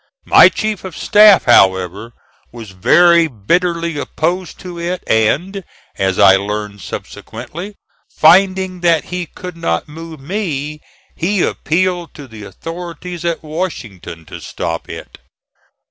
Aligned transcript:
My 0.25 0.49
chief 0.49 0.83
of 0.83 0.97
staff, 0.97 1.43
however, 1.43 2.13
was 2.51 2.71
very 2.71 3.27
bitterly 3.27 3.99
opposed 3.99 4.57
to 4.61 4.79
it 4.79 5.03
and, 5.05 5.63
as 5.95 6.17
I 6.17 6.37
learned 6.37 6.81
subsequently, 6.81 7.75
finding 8.09 8.79
that 8.79 9.03
he 9.03 9.27
could 9.27 9.55
not 9.55 9.87
move 9.87 10.19
me, 10.19 10.81
he 11.15 11.43
appealed 11.43 12.15
to 12.15 12.27
the 12.27 12.41
authorities 12.45 13.23
at 13.23 13.43
Washington 13.43 14.25
to 14.25 14.41
stop 14.41 14.89
it. 14.89 15.19